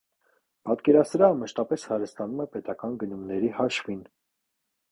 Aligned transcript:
Պատկերասրահը 0.69 1.35
մշտապես 1.41 1.85
հարստանում 1.91 2.41
է 2.47 2.49
պետական 2.55 2.95
գնումների 3.05 3.53
հաշվին։ 3.61 4.01